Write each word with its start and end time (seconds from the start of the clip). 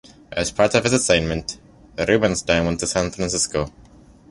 As 0.31 0.49
part 0.49 0.73
of 0.73 0.81
this 0.83 0.93
assignment, 0.93 1.59
Rubinstein 1.95 2.65
went 2.65 2.79
to 2.79 2.87
San 2.87 3.11
Francisco. 3.11 3.71